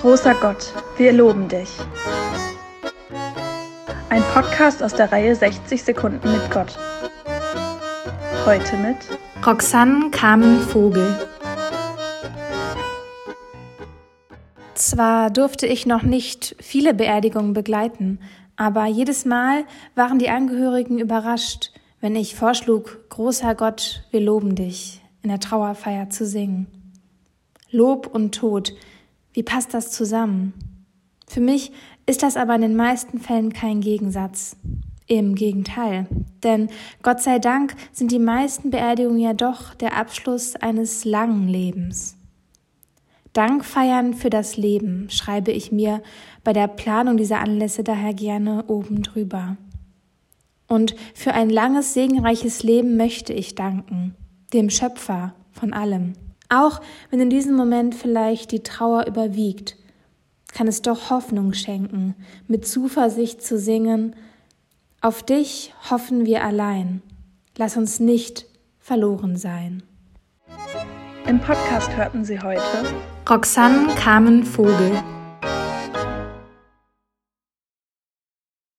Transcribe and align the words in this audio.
Großer 0.00 0.34
Gott, 0.36 0.72
wir 0.96 1.12
loben 1.12 1.46
dich. 1.48 1.68
Ein 4.08 4.22
Podcast 4.32 4.82
aus 4.82 4.94
der 4.94 5.12
Reihe 5.12 5.36
60 5.36 5.82
Sekunden 5.82 6.32
mit 6.32 6.50
Gott. 6.50 6.78
Heute 8.46 8.78
mit 8.78 8.96
Roxanne 9.46 10.10
Carmen 10.10 10.58
Vogel. 10.60 11.18
Zwar 14.72 15.28
durfte 15.28 15.66
ich 15.66 15.84
noch 15.84 16.02
nicht 16.02 16.56
viele 16.58 16.94
Beerdigungen 16.94 17.52
begleiten, 17.52 18.20
aber 18.56 18.86
jedes 18.86 19.26
Mal 19.26 19.64
waren 19.96 20.18
die 20.18 20.30
Angehörigen 20.30 20.98
überrascht, 20.98 21.72
wenn 22.00 22.16
ich 22.16 22.36
vorschlug, 22.36 23.10
großer 23.10 23.54
Gott, 23.54 24.04
wir 24.10 24.20
loben 24.20 24.54
dich, 24.54 25.02
in 25.20 25.28
der 25.28 25.40
Trauerfeier 25.40 26.08
zu 26.08 26.24
singen. 26.24 26.68
Lob 27.70 28.06
und 28.06 28.34
Tod, 28.34 28.72
wie 29.32 29.42
passt 29.42 29.74
das 29.74 29.92
zusammen? 29.92 30.54
Für 31.26 31.40
mich 31.40 31.72
ist 32.06 32.22
das 32.22 32.36
aber 32.36 32.56
in 32.56 32.62
den 32.62 32.76
meisten 32.76 33.20
Fällen 33.20 33.52
kein 33.52 33.80
Gegensatz. 33.80 34.56
Im 35.06 35.34
Gegenteil. 35.34 36.06
Denn 36.44 36.68
Gott 37.02 37.20
sei 37.20 37.40
Dank 37.40 37.74
sind 37.92 38.12
die 38.12 38.20
meisten 38.20 38.70
Beerdigungen 38.70 39.20
ja 39.20 39.32
doch 39.32 39.74
der 39.74 39.96
Abschluss 39.96 40.54
eines 40.54 41.04
langen 41.04 41.48
Lebens. 41.48 42.16
Dank 43.32 43.64
feiern 43.64 44.14
für 44.14 44.30
das 44.30 44.56
Leben 44.56 45.08
schreibe 45.10 45.52
ich 45.52 45.70
mir 45.70 46.02
bei 46.42 46.52
der 46.52 46.68
Planung 46.68 47.16
dieser 47.16 47.38
Anlässe 47.38 47.84
daher 47.84 48.14
gerne 48.14 48.64
oben 48.66 49.02
drüber. 49.02 49.56
Und 50.66 50.94
für 51.14 51.32
ein 51.32 51.50
langes, 51.50 51.94
segenreiches 51.94 52.62
Leben 52.62 52.96
möchte 52.96 53.32
ich 53.32 53.54
danken, 53.54 54.14
dem 54.52 54.70
Schöpfer 54.70 55.34
von 55.52 55.72
allem. 55.72 56.14
Auch 56.50 56.80
wenn 57.10 57.20
in 57.20 57.30
diesem 57.30 57.54
Moment 57.54 57.94
vielleicht 57.94 58.50
die 58.50 58.62
Trauer 58.62 59.06
überwiegt, 59.06 59.76
kann 60.52 60.66
es 60.66 60.82
doch 60.82 61.08
Hoffnung 61.10 61.52
schenken, 61.52 62.16
mit 62.48 62.66
Zuversicht 62.66 63.40
zu 63.40 63.56
singen, 63.56 64.16
auf 65.00 65.22
dich 65.22 65.72
hoffen 65.88 66.26
wir 66.26 66.44
allein, 66.44 67.02
lass 67.56 67.76
uns 67.76 68.00
nicht 68.00 68.46
verloren 68.80 69.36
sein. 69.36 69.84
Im 71.26 71.38
Podcast 71.40 71.96
hörten 71.96 72.24
Sie 72.24 72.40
heute 72.40 72.62
Roxanne 73.28 73.94
Carmen 73.94 74.44
Vogel 74.44 75.00